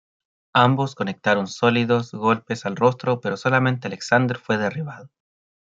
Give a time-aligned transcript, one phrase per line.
[0.55, 5.11] Ambos conectaron sólidos golpes al rostro pero solamente Alexander fue derribado.